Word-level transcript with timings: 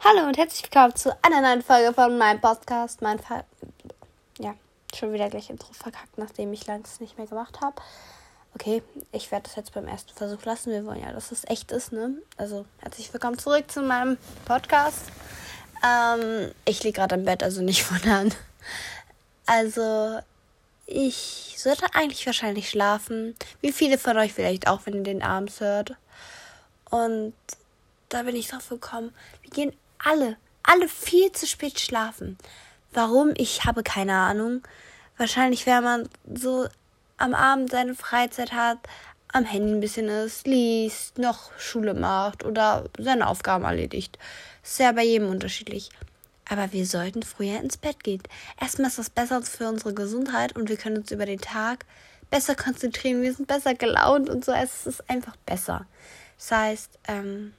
Hallo 0.00 0.28
und 0.28 0.38
herzlich 0.38 0.62
willkommen 0.62 0.94
zu 0.94 1.12
einer 1.24 1.40
neuen 1.40 1.60
Folge 1.60 1.92
von 1.92 2.16
meinem 2.16 2.40
Podcast. 2.40 3.02
Mein 3.02 3.18
Fall. 3.18 3.44
Ja, 4.38 4.54
schon 4.94 5.12
wieder 5.12 5.28
gleich 5.28 5.50
Intro 5.50 5.72
verkackt, 5.72 6.16
nachdem 6.16 6.52
ich 6.52 6.68
es 6.68 7.00
nicht 7.00 7.18
mehr 7.18 7.26
gemacht 7.26 7.60
habe. 7.60 7.82
Okay, 8.54 8.82
ich 9.10 9.30
werde 9.32 9.44
das 9.44 9.56
jetzt 9.56 9.74
beim 9.74 9.88
ersten 9.88 10.14
Versuch 10.14 10.44
lassen. 10.44 10.70
Wir 10.70 10.86
wollen 10.86 11.02
ja, 11.02 11.12
dass 11.12 11.32
es 11.32 11.44
echt 11.48 11.72
ist, 11.72 11.90
ne? 11.90 12.14
Also, 12.36 12.64
herzlich 12.78 13.12
willkommen 13.12 13.38
zurück 13.38 13.70
zu 13.70 13.82
meinem 13.82 14.18
Podcast. 14.44 15.10
Ähm, 15.84 16.52
ich 16.64 16.82
liege 16.84 17.00
gerade 17.00 17.16
im 17.16 17.24
Bett, 17.24 17.42
also 17.42 17.60
nicht 17.60 17.90
wundern. 17.90 18.32
Also, 19.46 20.20
ich 20.86 21.56
sollte 21.58 21.86
eigentlich 21.94 22.24
wahrscheinlich 22.24 22.70
schlafen. 22.70 23.34
Wie 23.60 23.72
viele 23.72 23.98
von 23.98 24.16
euch 24.16 24.32
vielleicht 24.32 24.68
auch, 24.68 24.82
wenn 24.84 24.94
ihr 24.94 25.02
den 25.02 25.22
abends 25.24 25.60
hört. 25.60 25.96
Und 26.88 27.34
da 28.08 28.22
bin 28.22 28.36
ich 28.36 28.48
drauf 28.48 28.68
gekommen, 28.68 29.12
wir 29.42 29.50
gehen 29.50 29.72
alle, 30.02 30.36
alle 30.62 30.88
viel 30.88 31.32
zu 31.32 31.46
spät 31.46 31.80
schlafen. 31.80 32.38
Warum? 32.92 33.32
Ich 33.36 33.64
habe 33.64 33.82
keine 33.82 34.14
Ahnung. 34.14 34.62
Wahrscheinlich, 35.16 35.66
wenn 35.66 35.82
man 35.82 36.08
so 36.34 36.68
am 37.16 37.34
Abend 37.34 37.70
seine 37.70 37.94
Freizeit 37.94 38.52
hat, 38.52 38.78
am 39.32 39.44
Handy 39.44 39.74
ein 39.74 39.80
bisschen 39.80 40.08
ist, 40.08 40.46
liest, 40.46 41.18
noch 41.18 41.50
Schule 41.58 41.94
macht 41.94 42.44
oder 42.44 42.88
seine 42.98 43.26
Aufgaben 43.26 43.64
erledigt. 43.64 44.18
Ist 44.62 44.78
ja 44.78 44.92
bei 44.92 45.04
jedem 45.04 45.28
unterschiedlich. 45.28 45.90
Aber 46.48 46.72
wir 46.72 46.86
sollten 46.86 47.22
früher 47.22 47.60
ins 47.60 47.76
Bett 47.76 48.02
gehen. 48.04 48.22
Erstmal 48.58 48.88
ist 48.88 48.98
das 48.98 49.10
besser 49.10 49.42
für 49.42 49.68
unsere 49.68 49.92
Gesundheit 49.92 50.56
und 50.56 50.70
wir 50.70 50.78
können 50.78 50.98
uns 50.98 51.10
über 51.10 51.26
den 51.26 51.40
Tag 51.40 51.84
besser 52.30 52.54
konzentrieren. 52.54 53.22
Wir 53.22 53.34
sind 53.34 53.48
besser 53.48 53.74
gelaunt 53.74 54.30
und 54.30 54.44
so. 54.44 54.52
Es 54.52 54.86
ist 54.86 55.08
einfach 55.10 55.36
besser. 55.44 55.86
Das 56.38 56.52
heißt, 56.52 56.98
ähm, 57.08 57.52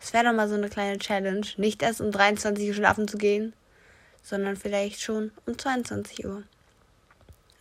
es 0.00 0.12
wäre 0.12 0.24
doch 0.24 0.32
mal 0.32 0.48
so 0.48 0.54
eine 0.54 0.68
kleine 0.68 0.98
Challenge, 0.98 1.46
nicht 1.56 1.82
erst 1.82 2.00
um 2.00 2.10
23 2.10 2.68
Uhr 2.68 2.74
schlafen 2.74 3.08
zu 3.08 3.18
gehen, 3.18 3.52
sondern 4.22 4.56
vielleicht 4.56 5.00
schon 5.00 5.32
um 5.46 5.58
22 5.58 6.26
Uhr. 6.26 6.42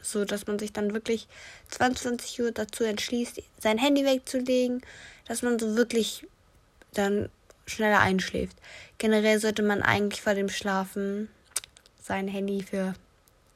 So 0.01 0.25
dass 0.25 0.47
man 0.47 0.59
sich 0.59 0.71
dann 0.73 0.93
wirklich 0.93 1.27
22 1.69 2.41
Uhr 2.41 2.51
dazu 2.51 2.83
entschließt, 2.83 3.41
sein 3.59 3.77
Handy 3.77 4.05
wegzulegen, 4.05 4.81
dass 5.27 5.41
man 5.41 5.59
so 5.59 5.75
wirklich 5.75 6.25
dann 6.93 7.29
schneller 7.65 7.99
einschläft. 7.99 8.57
Generell 8.97 9.39
sollte 9.39 9.63
man 9.63 9.81
eigentlich 9.81 10.21
vor 10.21 10.33
dem 10.33 10.49
Schlafen 10.49 11.29
sein 12.01 12.27
Handy 12.27 12.63
für 12.63 12.93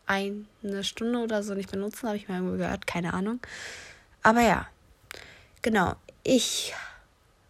eine 0.06 0.84
Stunde 0.84 1.20
oder 1.20 1.42
so 1.42 1.54
nicht 1.54 1.72
benutzen, 1.72 2.08
habe 2.08 2.18
ich 2.18 2.28
mal 2.28 2.42
gehört, 2.58 2.86
keine 2.86 3.14
Ahnung. 3.14 3.40
Aber 4.24 4.42
ja, 4.42 4.68
genau. 5.62 5.96
Ich 6.24 6.74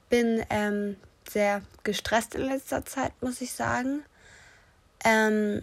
bin 0.09 0.45
ähm, 0.49 0.95
sehr 1.33 1.61
gestresst 1.83 2.35
in 2.35 2.45
letzter 2.45 2.85
Zeit, 2.85 3.13
muss 3.21 3.41
ich 3.41 3.53
sagen. 3.53 4.03
Ähm, 5.03 5.61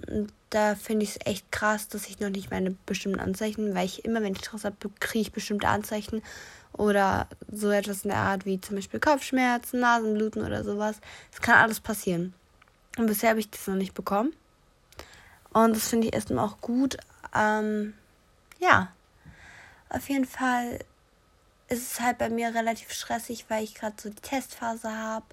da 0.50 0.74
finde 0.74 1.04
ich 1.04 1.10
es 1.10 1.26
echt 1.26 1.52
krass, 1.52 1.88
dass 1.88 2.08
ich 2.08 2.20
noch 2.20 2.30
nicht 2.30 2.50
meine 2.50 2.72
bestimmten 2.86 3.20
Anzeichen, 3.20 3.74
weil 3.74 3.86
ich 3.86 4.04
immer, 4.04 4.22
wenn 4.22 4.32
ich 4.32 4.40
Stress 4.40 4.64
habe, 4.64 4.76
kriege 4.98 5.22
ich 5.22 5.32
bestimmte 5.32 5.68
Anzeichen 5.68 6.22
oder 6.72 7.28
so 7.52 7.70
etwas 7.70 8.04
in 8.04 8.10
der 8.10 8.18
Art 8.18 8.46
wie 8.46 8.60
zum 8.60 8.76
Beispiel 8.76 9.00
Kopfschmerzen, 9.00 9.80
Nasenbluten 9.80 10.44
oder 10.44 10.64
sowas. 10.64 10.96
Das 11.30 11.40
kann 11.40 11.56
alles 11.56 11.80
passieren. 11.80 12.34
Und 12.96 13.06
bisher 13.06 13.30
habe 13.30 13.40
ich 13.40 13.50
das 13.50 13.66
noch 13.66 13.74
nicht 13.74 13.94
bekommen. 13.94 14.32
Und 15.52 15.76
das 15.76 15.88
finde 15.88 16.08
ich 16.08 16.14
erstmal 16.14 16.44
auch 16.44 16.60
gut. 16.60 16.96
Ähm, 17.34 17.94
ja, 18.58 18.92
auf 19.88 20.08
jeden 20.08 20.26
Fall 20.26 20.80
ist 21.68 21.92
es 21.92 22.00
halt 22.00 22.18
bei 22.18 22.28
mir 22.28 22.54
relativ 22.54 22.92
stressig, 22.92 23.46
weil 23.48 23.64
ich 23.64 23.74
gerade 23.74 23.96
so 24.00 24.08
die 24.08 24.20
Testphase 24.20 24.90
habe. 24.90 25.26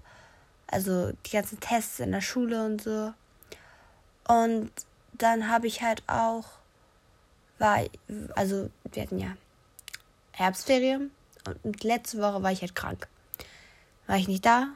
Also 0.67 1.11
die 1.25 1.31
ganzen 1.31 1.59
Tests 1.59 1.99
in 1.99 2.11
der 2.11 2.21
Schule 2.21 2.65
und 2.65 2.81
so. 2.81 3.13
Und 4.27 4.71
dann 5.13 5.49
habe 5.49 5.67
ich 5.67 5.81
halt 5.81 6.03
auch, 6.07 6.45
war, 7.59 7.79
also 8.35 8.69
wir 8.91 9.03
hatten 9.03 9.19
ja 9.19 9.35
Herbstferien 10.31 11.11
und 11.63 11.83
letzte 11.83 12.19
Woche 12.19 12.43
war 12.43 12.51
ich 12.51 12.61
halt 12.61 12.75
krank. 12.75 13.07
War 14.07 14.17
ich 14.17 14.27
nicht 14.27 14.45
da. 14.45 14.69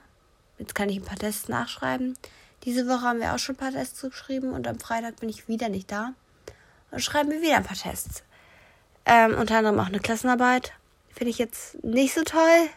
Jetzt 0.57 0.75
kann 0.75 0.89
ich 0.89 0.97
ein 0.97 1.05
paar 1.05 1.17
Tests 1.17 1.49
nachschreiben. 1.49 2.17
Diese 2.63 2.87
Woche 2.87 3.01
haben 3.01 3.19
wir 3.19 3.33
auch 3.33 3.39
schon 3.39 3.55
ein 3.55 3.59
paar 3.59 3.71
Tests 3.71 4.01
geschrieben 4.01 4.51
und 4.51 4.67
am 4.67 4.79
Freitag 4.79 5.17
bin 5.19 5.29
ich 5.29 5.47
wieder 5.47 5.69
nicht 5.69 5.91
da. 5.91 6.13
Und 6.91 7.01
schreiben 7.01 7.31
wir 7.31 7.41
wieder 7.41 7.57
ein 7.57 7.63
paar 7.63 7.77
Tests. 7.77 8.23
Ähm, 9.05 9.35
unter 9.35 9.57
anderem 9.57 9.79
auch 9.79 9.87
eine 9.87 9.99
Klassenarbeit. 9.99 10.73
Finde 11.09 11.31
ich 11.31 11.37
jetzt 11.37 11.83
nicht 11.83 12.13
so 12.13 12.23
toll, 12.23 12.69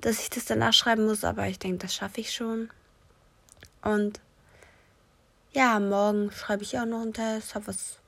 dass 0.00 0.20
ich 0.20 0.30
das 0.30 0.44
danach 0.44 0.72
schreiben 0.72 1.06
muss, 1.06 1.24
aber 1.24 1.46
ich 1.46 1.58
denke, 1.58 1.78
das 1.78 1.94
schaffe 1.94 2.20
ich 2.20 2.32
schon. 2.32 2.70
Und 3.82 4.20
ja, 5.52 5.78
morgen 5.80 6.30
schreibe 6.30 6.62
ich 6.62 6.78
auch 6.78 6.86
noch 6.86 7.02
einen 7.02 7.12
Test, 7.12 7.54
habe 7.54 7.68
was 7.68 7.98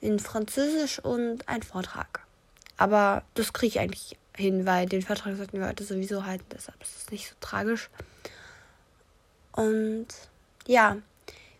in 0.00 0.18
Französisch 0.18 0.98
und 0.98 1.48
einen 1.48 1.62
Vortrag. 1.62 2.20
Aber 2.76 3.22
das 3.34 3.52
kriege 3.52 3.68
ich 3.68 3.80
eigentlich 3.80 4.16
hin, 4.36 4.66
weil 4.66 4.86
den 4.86 5.02
Vortrag 5.02 5.36
sollten 5.36 5.60
wir 5.60 5.68
heute 5.68 5.84
sowieso 5.84 6.24
halten, 6.24 6.44
deshalb 6.52 6.80
ist 6.82 6.96
es 6.96 7.10
nicht 7.10 7.28
so 7.28 7.34
tragisch. 7.40 7.90
Und 9.52 10.08
ja, 10.66 10.96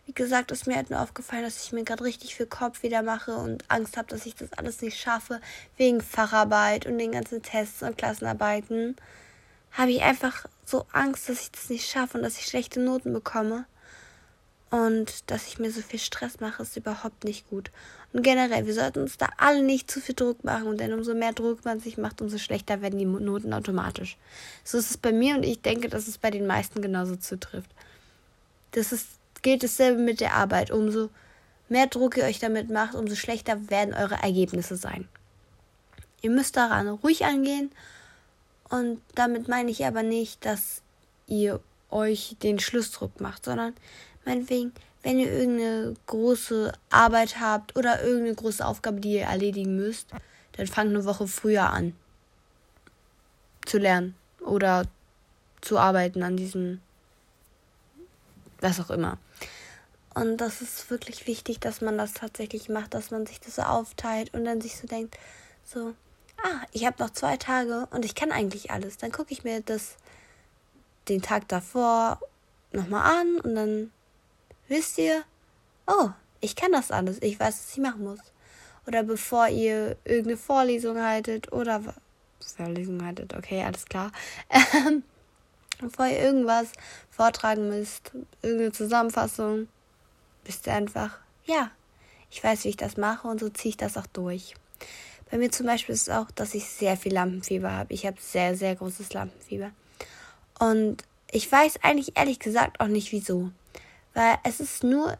wie 0.05 0.13
gesagt, 0.13 0.51
ist 0.51 0.67
mir 0.67 0.75
halt 0.75 0.89
nur 0.89 0.99
aufgefallen, 0.99 1.43
dass 1.43 1.63
ich 1.63 1.71
mir 1.71 1.83
gerade 1.83 2.03
richtig 2.03 2.35
viel 2.35 2.45
Kopf 2.45 2.83
wieder 2.83 3.03
mache 3.03 3.35
und 3.35 3.63
Angst 3.69 3.95
habe, 3.95 4.09
dass 4.09 4.25
ich 4.25 4.35
das 4.35 4.51
alles 4.53 4.81
nicht 4.81 4.99
schaffe, 4.99 5.39
wegen 5.77 6.01
Facharbeit 6.01 6.85
und 6.85 6.97
den 6.97 7.13
ganzen 7.13 7.41
Tests 7.41 7.83
und 7.83 7.97
Klassenarbeiten. 7.97 8.97
Habe 9.73 9.91
ich 9.91 10.01
einfach 10.01 10.45
so 10.65 10.85
Angst, 10.91 11.29
dass 11.29 11.41
ich 11.41 11.51
das 11.51 11.69
nicht 11.69 11.89
schaffe 11.89 12.17
und 12.17 12.23
dass 12.23 12.37
ich 12.37 12.45
schlechte 12.45 12.79
Noten 12.79 13.11
bekomme. 13.11 13.65
Und 14.69 15.29
dass 15.29 15.45
ich 15.45 15.59
mir 15.59 15.71
so 15.71 15.81
viel 15.81 15.99
Stress 15.99 16.39
mache, 16.39 16.63
ist 16.63 16.75
überhaupt 16.77 17.25
nicht 17.25 17.47
gut. 17.49 17.69
Und 18.11 18.23
generell, 18.23 18.65
wir 18.65 18.73
sollten 18.73 19.01
uns 19.01 19.17
da 19.17 19.29
alle 19.37 19.61
nicht 19.61 19.89
zu 19.89 19.99
viel 19.99 20.15
Druck 20.15 20.43
machen, 20.43 20.77
denn 20.77 20.93
umso 20.93 21.13
mehr 21.13 21.31
Druck 21.31 21.63
man 21.63 21.79
sich 21.79 21.99
macht, 21.99 22.21
umso 22.21 22.39
schlechter 22.39 22.81
werden 22.81 22.97
die 22.97 23.05
Noten 23.05 23.53
automatisch. 23.53 24.17
So 24.63 24.79
ist 24.79 24.89
es 24.89 24.97
bei 24.97 25.11
mir 25.11 25.35
und 25.35 25.43
ich 25.43 25.61
denke, 25.61 25.89
dass 25.89 26.07
es 26.07 26.17
bei 26.17 26.31
den 26.31 26.47
meisten 26.47 26.81
genauso 26.81 27.15
zutrifft. 27.15 27.69
Das 28.71 28.91
ist, 28.91 29.07
gilt 29.43 29.61
dasselbe 29.61 30.01
mit 30.01 30.21
der 30.21 30.33
Arbeit. 30.33 30.71
Umso 30.71 31.09
mehr 31.69 31.85
Druck 31.85 32.17
ihr 32.17 32.23
euch 32.23 32.39
damit 32.39 32.71
macht, 32.71 32.95
umso 32.95 33.13
schlechter 33.13 33.69
werden 33.69 33.93
eure 33.93 34.15
Ergebnisse 34.15 34.75
sein. 34.75 35.07
Ihr 36.23 36.31
müsst 36.31 36.57
daran 36.57 36.87
ruhig 36.87 37.25
angehen 37.25 37.69
und 38.73 38.99
damit 39.13 39.47
meine 39.47 39.69
ich 39.69 39.85
aber 39.85 40.01
nicht, 40.01 40.43
dass 40.45 40.81
ihr 41.27 41.59
euch 41.91 42.35
den 42.41 42.57
Schlussdruck 42.57 43.21
macht, 43.21 43.45
sondern 43.45 43.75
meinetwegen, 44.25 44.73
wenn 45.03 45.19
ihr 45.19 45.31
irgendeine 45.31 45.93
große 46.07 46.73
Arbeit 46.89 47.39
habt 47.39 47.75
oder 47.77 48.01
irgendeine 48.01 48.33
große 48.33 48.65
Aufgabe, 48.65 48.99
die 48.99 49.13
ihr 49.13 49.25
erledigen 49.25 49.75
müsst, 49.75 50.09
dann 50.53 50.65
fangt 50.65 50.89
eine 50.89 51.05
Woche 51.05 51.27
früher 51.27 51.69
an 51.69 51.95
zu 53.63 53.77
lernen 53.77 54.15
oder 54.41 54.85
zu 55.61 55.77
arbeiten 55.77 56.23
an 56.23 56.35
diesem, 56.35 56.81
was 58.59 58.79
auch 58.79 58.89
immer. 58.89 59.19
Und 60.15 60.37
das 60.37 60.63
ist 60.63 60.89
wirklich 60.89 61.27
wichtig, 61.27 61.59
dass 61.59 61.81
man 61.81 61.99
das 61.99 62.13
tatsächlich 62.13 62.69
macht, 62.69 62.95
dass 62.95 63.11
man 63.11 63.27
sich 63.27 63.39
das 63.39 63.57
so 63.57 63.61
aufteilt 63.61 64.33
und 64.33 64.45
dann 64.45 64.61
sich 64.61 64.79
so 64.79 64.87
denkt, 64.87 65.15
so, 65.63 65.93
ah, 66.43 66.61
ich 66.71 66.85
habe 66.85 67.01
noch 67.01 67.09
zwei 67.09 67.37
Tage 67.37 67.87
und 67.91 68.05
ich 68.05 68.15
kann 68.15 68.31
eigentlich 68.31 68.71
alles. 68.71 68.97
Dann 68.97 69.11
gucke 69.11 69.31
ich 69.31 69.43
mir 69.43 69.61
das 69.61 69.95
den 71.09 71.21
Tag 71.21 71.47
davor 71.47 72.19
nochmal 72.71 73.19
an 73.19 73.39
und 73.41 73.55
dann 73.55 73.91
wisst 74.67 74.97
ihr, 74.97 75.23
oh, 75.87 76.09
ich 76.41 76.55
kann 76.55 76.71
das 76.71 76.91
alles, 76.91 77.21
ich 77.21 77.39
weiß, 77.39 77.57
was 77.57 77.71
ich 77.73 77.81
machen 77.81 78.03
muss. 78.03 78.19
Oder 78.85 79.03
bevor 79.03 79.47
ihr 79.47 79.97
irgendeine 80.03 80.37
Vorlesung 80.37 81.01
haltet 81.01 81.51
oder 81.51 81.81
Vorlesung 82.57 83.03
haltet, 83.03 83.33
okay, 83.33 83.63
alles 83.63 83.85
klar. 83.85 84.11
Ähm, 84.73 85.03
bevor 85.79 86.07
ihr 86.07 86.19
irgendwas 86.19 86.71
vortragen 87.09 87.69
müsst, 87.69 88.11
irgendeine 88.41 88.71
Zusammenfassung, 88.71 89.67
wisst 90.45 90.67
ihr 90.67 90.73
einfach, 90.73 91.19
ja, 91.45 91.71
ich 92.29 92.43
weiß, 92.43 92.63
wie 92.63 92.69
ich 92.69 92.77
das 92.77 92.97
mache 92.97 93.27
und 93.27 93.39
so 93.39 93.49
ziehe 93.49 93.71
ich 93.71 93.77
das 93.77 93.97
auch 93.97 94.07
durch. 94.07 94.55
Bei 95.33 95.39
mir 95.39 95.49
zum 95.49 95.65
Beispiel 95.65 95.95
ist 95.95 96.09
es 96.09 96.13
auch, 96.13 96.29
dass 96.29 96.53
ich 96.53 96.63
sehr 96.63 96.95
viel 96.95 97.11
Lampenfieber 97.11 97.71
habe. 97.71 97.91
Ich 97.91 98.05
habe 98.05 98.17
sehr, 98.19 98.55
sehr 98.55 98.75
großes 98.75 99.13
Lampenfieber. 99.13 99.71
Und 100.59 100.97
ich 101.31 101.51
weiß 101.51 101.79
eigentlich 101.81 102.15
ehrlich 102.15 102.37
gesagt 102.37 102.79
auch 102.79 102.87
nicht 102.87 103.11
wieso. 103.11 103.49
Weil 104.13 104.37
es 104.43 104.59
ist 104.59 104.83
nur 104.83 105.17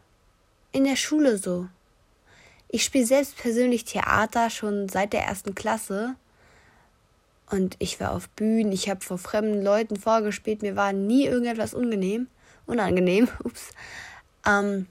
in 0.70 0.84
der 0.84 0.94
Schule 0.94 1.36
so. 1.36 1.66
Ich 2.68 2.84
spiele 2.84 3.06
selbst 3.06 3.36
persönlich 3.38 3.86
Theater 3.86 4.50
schon 4.50 4.88
seit 4.88 5.12
der 5.12 5.24
ersten 5.24 5.56
Klasse. 5.56 6.14
Und 7.50 7.74
ich 7.80 7.98
war 7.98 8.12
auf 8.12 8.28
Bühnen, 8.28 8.70
ich 8.70 8.88
habe 8.88 9.00
vor 9.00 9.18
fremden 9.18 9.64
Leuten 9.64 9.96
vorgespielt, 9.96 10.62
mir 10.62 10.76
war 10.76 10.92
nie 10.92 11.24
irgendetwas 11.24 11.74
unangenehm. 11.74 12.28
Unangenehm, 12.66 13.28
ups. 13.42 13.70
Ähm, 14.46 14.86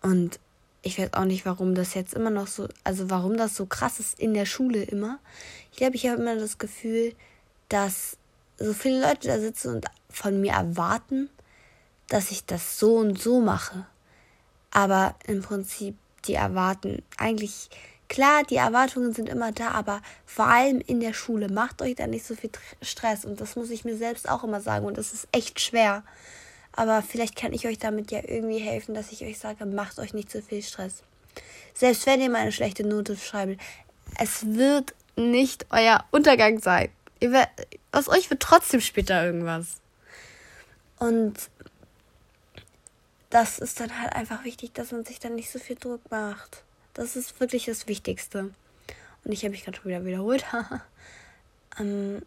und 0.00 0.40
ich 0.84 0.98
weiß 0.98 1.14
auch 1.14 1.24
nicht, 1.24 1.46
warum 1.46 1.74
das 1.74 1.94
jetzt 1.94 2.14
immer 2.14 2.30
noch 2.30 2.46
so, 2.46 2.68
also 2.84 3.08
warum 3.08 3.36
das 3.36 3.56
so 3.56 3.64
krass 3.66 4.00
ist 4.00 4.20
in 4.20 4.34
der 4.34 4.44
Schule 4.44 4.82
immer. 4.82 5.18
Ich 5.72 5.78
glaube, 5.78 5.96
ich 5.96 6.06
habe 6.06 6.20
immer 6.20 6.36
das 6.36 6.58
Gefühl, 6.58 7.14
dass 7.70 8.18
so 8.58 8.74
viele 8.74 9.00
Leute 9.00 9.28
da 9.28 9.40
sitzen 9.40 9.76
und 9.76 9.86
von 10.10 10.40
mir 10.40 10.52
erwarten, 10.52 11.30
dass 12.08 12.30
ich 12.30 12.44
das 12.44 12.78
so 12.78 12.96
und 12.96 13.20
so 13.20 13.40
mache. 13.40 13.86
Aber 14.70 15.14
im 15.26 15.40
Prinzip, 15.40 15.96
die 16.26 16.34
erwarten 16.34 17.02
eigentlich, 17.16 17.70
klar, 18.08 18.42
die 18.44 18.56
Erwartungen 18.56 19.14
sind 19.14 19.30
immer 19.30 19.52
da, 19.52 19.70
aber 19.70 20.02
vor 20.26 20.46
allem 20.46 20.80
in 20.80 21.00
der 21.00 21.14
Schule, 21.14 21.48
macht 21.48 21.80
euch 21.80 21.94
da 21.94 22.06
nicht 22.06 22.26
so 22.26 22.34
viel 22.34 22.50
Stress. 22.82 23.24
Und 23.24 23.40
das 23.40 23.56
muss 23.56 23.70
ich 23.70 23.86
mir 23.86 23.96
selbst 23.96 24.28
auch 24.28 24.44
immer 24.44 24.60
sagen. 24.60 24.84
Und 24.84 24.98
das 24.98 25.14
ist 25.14 25.28
echt 25.32 25.60
schwer. 25.60 26.04
Aber 26.76 27.02
vielleicht 27.02 27.36
kann 27.36 27.52
ich 27.52 27.66
euch 27.66 27.78
damit 27.78 28.10
ja 28.10 28.20
irgendwie 28.26 28.58
helfen, 28.58 28.94
dass 28.94 29.12
ich 29.12 29.24
euch 29.24 29.38
sage, 29.38 29.64
macht 29.64 29.98
euch 29.98 30.12
nicht 30.12 30.30
so 30.30 30.40
viel 30.40 30.62
Stress. 30.62 31.02
Selbst 31.72 32.06
wenn 32.06 32.20
ihr 32.20 32.30
mal 32.30 32.38
eine 32.38 32.52
schlechte 32.52 32.84
Note 32.84 33.16
schreibt, 33.16 33.60
es 34.18 34.46
wird 34.46 34.94
nicht 35.16 35.66
euer 35.70 36.04
Untergang 36.10 36.60
sein. 36.60 36.90
Werdet, 37.20 37.48
aus 37.92 38.08
euch 38.08 38.28
wird 38.30 38.40
trotzdem 38.40 38.80
später 38.80 39.24
irgendwas. 39.24 39.80
Und 40.98 41.34
das 43.30 43.58
ist 43.58 43.80
dann 43.80 44.00
halt 44.00 44.12
einfach 44.12 44.44
wichtig, 44.44 44.74
dass 44.74 44.92
man 44.92 45.04
sich 45.04 45.20
dann 45.20 45.34
nicht 45.34 45.50
so 45.50 45.58
viel 45.58 45.76
Druck 45.76 46.10
macht. 46.10 46.62
Das 46.92 47.16
ist 47.16 47.40
wirklich 47.40 47.66
das 47.66 47.88
Wichtigste. 47.88 48.50
Und 49.24 49.32
ich 49.32 49.42
habe 49.42 49.50
mich 49.50 49.64
gerade 49.64 49.76
schon 49.76 49.86
wieder 49.86 50.04
wiederholt. 50.04 50.44
ähm, 51.78 52.22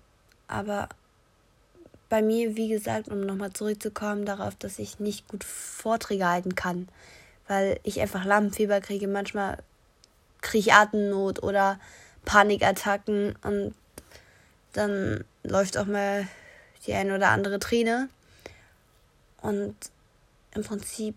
aber 0.47 0.89
bei 2.09 2.21
mir, 2.21 2.55
wie 2.55 2.69
gesagt, 2.69 3.09
um 3.09 3.21
nochmal 3.21 3.53
zurückzukommen 3.53 4.25
darauf, 4.25 4.55
dass 4.55 4.79
ich 4.79 4.99
nicht 4.99 5.27
gut 5.27 5.43
Vorträge 5.43 6.27
halten 6.27 6.55
kann, 6.55 6.87
weil 7.47 7.79
ich 7.83 7.99
einfach 8.01 8.25
Lampenfieber 8.25 8.81
kriege. 8.81 9.07
Manchmal 9.07 9.57
kriege 10.41 10.69
ich 10.69 10.73
Atemnot 10.73 11.43
oder 11.43 11.79
Panikattacken 12.25 13.35
und 13.43 13.73
dann 14.73 15.23
läuft 15.43 15.77
auch 15.77 15.85
mal 15.85 16.27
die 16.85 16.93
eine 16.93 17.15
oder 17.15 17.29
andere 17.29 17.59
Träne. 17.59 18.09
Und 19.41 19.75
im 20.53 20.63
Prinzip 20.63 21.15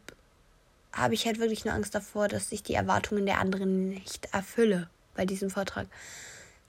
habe 0.92 1.14
ich 1.14 1.26
halt 1.26 1.38
wirklich 1.38 1.64
nur 1.64 1.75
Angst 1.75 1.94
davor, 1.94 2.28
dass 2.28 2.50
ich 2.52 2.62
die 2.62 2.75
Erwartungen 2.75 3.26
der 3.26 3.38
anderen 3.38 3.88
nicht 3.88 4.28
erfülle 4.32 4.88
bei 5.14 5.25
diesem 5.25 5.50
Vortrag. 5.50 5.87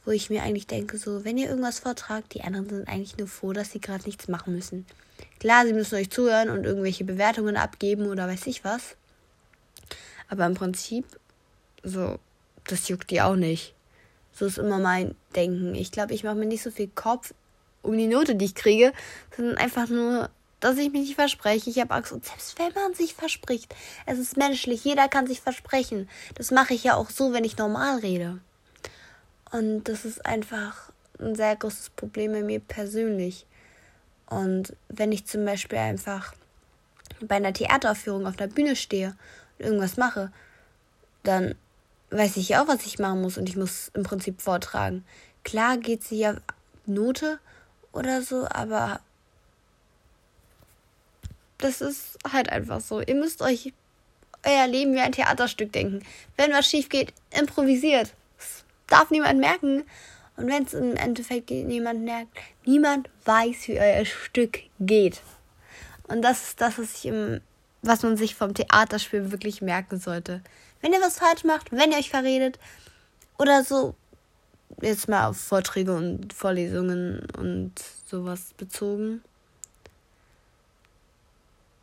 Wo 0.04 0.12
ich 0.12 0.30
mir 0.30 0.44
eigentlich 0.44 0.68
denke, 0.68 0.98
so, 0.98 1.24
wenn 1.24 1.38
ihr 1.38 1.50
irgendwas 1.50 1.80
vortragt, 1.80 2.34
die 2.34 2.42
anderen 2.42 2.70
sind 2.70 2.88
eigentlich 2.88 3.18
nur 3.18 3.28
froh, 3.28 3.54
dass 3.54 3.72
sie 3.72 3.80
gerade 3.80 4.06
nichts 4.06 4.28
machen 4.28 4.56
müssen. 4.56 4.86
Klar, 5.40 5.66
sie 5.66 5.74
müssen 5.74 5.96
euch 5.96 6.10
zuhören 6.10 6.50
und 6.50 6.66
irgendwelche 6.66 7.04
Bewertungen 7.04 7.56
abgeben 7.56 8.08
oder 8.08 8.28
weiß 8.28 8.48
ich 8.48 8.64
was. 8.64 8.96
Aber 10.28 10.46
im 10.46 10.56
Prinzip, 10.56 11.06
so, 11.84 12.18
das 12.66 12.88
juckt 12.88 13.12
die 13.12 13.22
auch 13.22 13.36
nicht. 13.36 13.76
So 14.34 14.46
ist 14.46 14.58
immer 14.58 14.80
mein 14.80 15.16
Denken. 15.36 15.76
Ich 15.76 15.92
glaube, 15.92 16.14
ich 16.14 16.24
mache 16.24 16.36
mir 16.36 16.46
nicht 16.46 16.64
so 16.64 16.72
viel 16.72 16.88
Kopf 16.88 17.34
um 17.82 17.98
die 17.98 18.08
Note, 18.08 18.36
die 18.36 18.46
ich 18.46 18.56
kriege, 18.56 18.94
sondern 19.36 19.58
einfach 19.58 19.88
nur, 19.90 20.30
dass 20.60 20.78
ich 20.78 20.92
mich 20.92 21.02
nicht 21.02 21.16
verspreche. 21.16 21.70
Ich 21.70 21.80
habe 21.80 21.94
Angst. 21.94 22.12
Und 22.12 22.26
selbst 22.26 22.58
wenn 22.60 22.74
man 22.74 22.94
sich 22.94 23.14
verspricht, 23.14 23.76
es 24.06 24.20
ist 24.20 24.38
menschlich, 24.38 24.84
jeder 24.84 25.10
kann 25.10 25.28
sich 25.28 25.42
versprechen. 25.42 26.08
Das 26.36 26.52
mache 26.52 26.74
ich 26.74 26.84
ja 26.84 26.96
auch 26.96 27.10
so, 27.10 27.34
wenn 27.34 27.44
ich 27.44 27.58
normal 27.58 28.00
rede. 28.00 28.40
Und 29.52 29.84
das 29.84 30.06
ist 30.06 30.26
einfach 30.26 30.92
ein 31.20 31.36
sehr 31.36 31.56
großes 31.56 31.92
Problem 31.92 32.32
bei 32.32 32.42
mir 32.42 32.60
persönlich. 32.60 33.46
Und 34.28 34.76
wenn 34.88 35.12
ich 35.12 35.26
zum 35.26 35.46
Beispiel 35.46 35.78
einfach 35.78 36.34
bei 37.22 37.36
einer 37.36 37.54
Theateraufführung 37.54 38.26
auf 38.26 38.38
der 38.38 38.48
Bühne 38.48 38.76
stehe 38.76 39.16
und 39.60 39.66
irgendwas 39.66 39.98
mache, 39.98 40.32
dann 41.24 41.56
weiß 42.10 42.38
ich 42.38 42.50
ja 42.50 42.64
auch, 42.64 42.68
was 42.68 42.86
ich 42.86 43.00
machen 43.00 43.22
muss 43.22 43.38
und 43.38 43.48
ich 43.48 43.56
muss 43.56 43.92
im 43.94 44.04
Prinzip 44.04 44.42
vortragen. 44.42 45.06
Klar 45.44 45.78
geht 45.78 46.04
sie 46.04 46.18
ja 46.18 46.36
Note 46.86 47.40
oder 47.92 48.22
so, 48.22 48.48
aber 48.50 49.02
das 51.58 51.82
ist 51.82 52.18
halt 52.32 52.50
einfach 52.50 52.82
so. 52.82 53.02
Ihr 53.02 53.16
müsst 53.16 53.42
euch 53.42 53.74
euer 54.44 54.68
Leben 54.68 54.94
wie 54.94 55.00
ein 55.00 55.12
Theaterstück 55.12 55.72
denken. 55.72 56.04
Wenn 56.38 56.52
was 56.52 56.68
schief 56.68 56.90
geht, 56.90 57.14
improvisiert. 57.38 58.14
Darf 58.92 59.10
niemand 59.10 59.40
merken. 59.40 59.84
Und 60.36 60.48
wenn 60.48 60.64
es 60.64 60.74
im 60.74 60.96
Endeffekt 60.96 61.50
niemand 61.50 62.02
merkt, 62.02 62.38
niemand 62.66 63.10
weiß, 63.26 63.70
wie 63.70 63.80
euer 63.80 64.04
Stück 64.06 64.60
geht. 64.80 65.22
Und 66.08 66.22
das 66.22 66.50
ist 66.50 66.62
das, 66.62 66.78
was, 66.78 67.08
was 67.84 68.04
man 68.04 68.18
sich 68.18 68.36
vom 68.36 68.54
Theaterspiel 68.54 69.32
wirklich 69.32 69.62
merken 69.62 69.98
sollte. 69.98 70.42
Wenn 70.82 70.92
ihr 70.92 71.02
was 71.02 71.20
falsch 71.20 71.46
macht, 71.46 71.72
wenn 71.72 71.92
ihr 71.92 71.98
euch 71.98 72.10
verredet 72.10 72.60
oder 73.38 73.64
so, 73.64 73.96
jetzt 74.82 75.08
mal 75.08 75.28
auf 75.28 75.38
Vorträge 75.38 75.96
und 75.96 76.34
Vorlesungen 76.34 77.26
und 77.38 77.74
sowas 78.06 78.54
bezogen. 78.58 79.24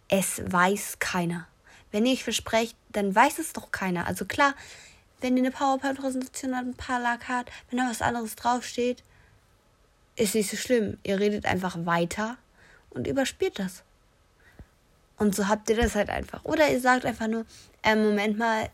Es 0.08 0.42
weiß 0.44 0.98
keiner. 0.98 1.46
Wenn 1.90 2.04
ihr 2.04 2.12
euch 2.12 2.24
versprecht, 2.24 2.76
dann 2.92 3.14
weiß 3.14 3.38
es 3.38 3.52
doch 3.52 3.70
keiner. 3.70 4.06
Also 4.06 4.24
klar, 4.24 4.54
wenn 5.20 5.36
ihr 5.36 5.42
eine 5.42 5.50
PowerPoint-Präsentation 5.50 6.56
habt, 6.56 6.66
ein 6.66 6.74
paar 6.74 7.00
Lack 7.00 7.28
wenn 7.70 7.78
da 7.78 7.88
was 7.88 8.02
anderes 8.02 8.36
draufsteht, 8.36 9.02
ist 10.16 10.34
nicht 10.34 10.50
so 10.50 10.56
schlimm. 10.56 10.98
Ihr 11.02 11.18
redet 11.18 11.46
einfach 11.46 11.76
weiter 11.84 12.36
und 12.90 13.06
überspielt 13.06 13.58
das. 13.58 13.82
Und 15.16 15.34
so 15.34 15.48
habt 15.48 15.68
ihr 15.70 15.76
das 15.76 15.94
halt 15.94 16.10
einfach. 16.10 16.44
Oder 16.44 16.70
ihr 16.70 16.80
sagt 16.80 17.04
einfach 17.04 17.26
nur, 17.26 17.44
äh, 17.82 17.96
Moment 17.96 18.38
mal, 18.38 18.70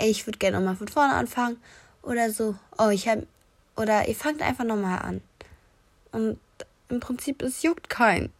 ich 0.00 0.26
würde 0.26 0.38
gerne 0.38 0.58
nochmal 0.58 0.76
von 0.76 0.88
vorne 0.88 1.14
anfangen 1.14 1.56
oder 2.02 2.30
so. 2.30 2.56
Oh, 2.76 2.88
ich 2.88 3.08
habe 3.08 3.26
oder 3.76 4.08
ihr 4.08 4.14
fangt 4.14 4.42
einfach 4.42 4.64
nochmal 4.64 5.00
an. 5.00 5.20
Und 6.10 6.40
im 6.88 7.00
Prinzip 7.00 7.42
es 7.42 7.62
juckt 7.62 7.88
keinen. 7.88 8.32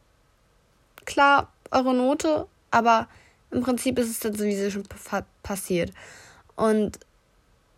Klar, 1.04 1.52
eure 1.70 1.94
Note, 1.94 2.48
aber 2.70 3.08
im 3.50 3.62
Prinzip 3.62 3.98
ist 3.98 4.10
es 4.10 4.20
dann 4.20 4.34
sowieso 4.34 4.70
schon 4.70 4.84
passiert. 5.42 5.92
Und 6.58 6.98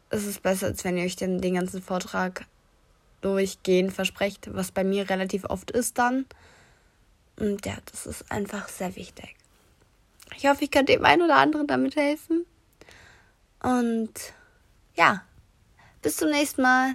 es 0.09 0.25
ist 0.25 0.43
besser, 0.43 0.69
als 0.69 0.85
wenn 0.85 0.97
ihr 0.97 1.05
euch 1.05 1.15
dann 1.15 1.43
den 1.43 1.55
ganzen 1.55 1.83
Vortrag 1.83 2.47
durchgehend 3.21 3.93
versprecht, 3.93 4.49
was 4.55 4.73
bei 4.73 4.85
mir 4.85 5.11
relativ 5.11 5.45
oft 5.45 5.71
ist 5.71 5.99
dann. 5.99 6.25
Und 7.39 7.67
ja, 7.67 7.75
das 7.91 8.07
ist 8.07 8.33
einfach 8.33 8.71
sehr 8.71 8.97
wichtig. 8.97 9.37
Ich 10.35 10.47
hoffe, 10.47 10.65
ich 10.65 10.71
kann 10.71 10.87
dem 10.87 11.05
einen 11.05 11.21
oder 11.21 11.37
anderen 11.37 11.67
damit 11.67 11.95
helfen. 11.95 12.47
Und 13.63 14.15
ja, 14.97 15.25
bis 16.01 16.17
zum 16.17 16.31
nächsten 16.31 16.63
Mal. 16.63 16.95